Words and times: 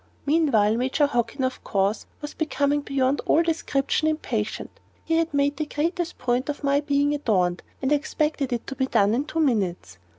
Meanwhile 0.25 0.77
Major 0.77 1.05
Hockin, 1.05 1.43
of 1.43 1.63
course, 1.63 2.07
was 2.21 2.33
becoming 2.33 2.81
beyond 2.81 3.21
all 3.27 3.43
description 3.43 4.07
impatient. 4.07 4.71
He 5.05 5.17
had 5.17 5.31
made 5.31 5.57
the 5.57 5.67
greatest 5.67 6.17
point 6.17 6.49
of 6.49 6.63
my 6.63 6.79
being 6.81 7.13
adorned, 7.13 7.61
and 7.83 7.91
expected 7.91 8.51
it 8.51 8.65
done 8.89 9.13
in 9.13 9.25
two 9.25 9.39
minutes! 9.41 9.99